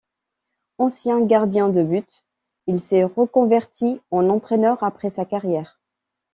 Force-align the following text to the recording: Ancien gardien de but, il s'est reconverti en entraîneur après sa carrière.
Ancien 0.79 1.23
gardien 1.27 1.69
de 1.69 1.83
but, 1.83 2.25
il 2.65 2.79
s'est 2.81 3.03
reconverti 3.03 4.01
en 4.09 4.29
entraîneur 4.29 4.81
après 4.83 5.11
sa 5.11 5.25
carrière. 5.25 5.79